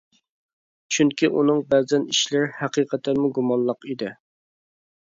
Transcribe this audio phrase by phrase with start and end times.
[0.95, 4.15] چۈنكى ئۇنىڭ بەزەن ئىشلىرى ھەقىقەتەنمۇ گۇمانلىق ئىدى.